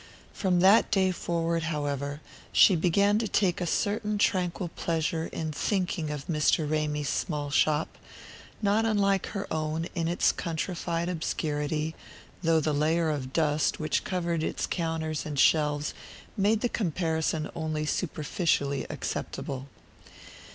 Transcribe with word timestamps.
From 0.33 0.61
that 0.61 0.89
day 0.89 1.11
forward, 1.11 1.61
however, 1.61 2.21
she 2.51 2.75
began 2.75 3.19
to 3.19 3.27
take 3.27 3.61
a 3.61 3.67
certain 3.67 4.17
tranquil 4.17 4.69
pleasure 4.69 5.27
in 5.27 5.51
thinking 5.51 6.09
of 6.09 6.25
Mr. 6.25 6.67
Ramy's 6.67 7.07
small 7.07 7.51
shop, 7.51 7.99
not 8.63 8.83
unlike 8.83 9.27
her 9.27 9.45
own 9.53 9.85
in 9.93 10.07
its 10.07 10.31
countrified 10.31 11.07
obscurity, 11.07 11.93
though 12.41 12.59
the 12.59 12.73
layer 12.73 13.11
of 13.11 13.31
dust 13.31 13.79
which 13.79 14.03
covered 14.03 14.41
its 14.41 14.65
counter 14.65 15.13
and 15.23 15.37
shelves 15.37 15.93
made 16.35 16.61
the 16.61 16.67
comparison 16.67 17.47
only 17.53 17.85
superficially 17.85 18.85
acceptable. 18.89 19.67